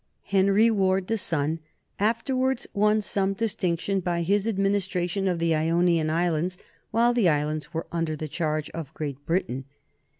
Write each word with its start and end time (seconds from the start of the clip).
Henry 0.23 0.71
Ward, 0.71 1.05
the 1.05 1.15
son, 1.19 1.59
afterwards 1.99 2.65
won 2.73 3.01
some 3.01 3.33
distinction 3.33 3.99
by 3.99 4.23
his 4.23 4.47
administration 4.47 5.27
of 5.27 5.37
the 5.37 5.53
Ionian 5.53 6.09
Islands 6.09 6.57
while 6.89 7.13
the 7.13 7.29
islands 7.29 7.71
were 7.71 7.85
under 7.91 8.15
the 8.15 8.27
charge 8.27 8.71
of 8.71 8.91
Great 8.95 9.23
Britain. 9.27 9.65